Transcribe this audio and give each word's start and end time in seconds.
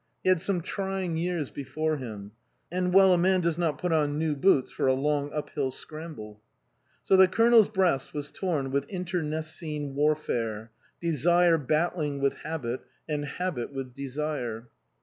He 0.23 0.29
had 0.29 0.41
some 0.41 0.61
trying 0.61 1.15
years 1.15 1.51
before 1.51 1.97
him; 1.97 2.31
and 2.71 2.91
well, 2.91 3.13
a 3.13 3.19
man 3.19 3.39
does 3.41 3.55
not 3.55 3.77
put 3.77 3.91
on 3.93 4.17
new 4.17 4.35
boots 4.35 4.71
for 4.71 4.87
a 4.87 4.95
long 4.95 5.31
uphill 5.31 5.69
scramble. 5.69 6.41
So 7.03 7.15
the 7.15 7.27
Colonel's 7.27 7.69
breast 7.69 8.11
was 8.11 8.31
torn 8.31 8.71
with 8.71 8.89
inter 8.89 9.21
necine 9.21 9.93
warfare, 9.93 10.71
desire 10.99 11.59
battling 11.59 12.19
with 12.19 12.33
habit, 12.37 12.81
and 13.07 13.25
habit 13.25 13.73
with 13.73 13.93
desire. 13.93 14.69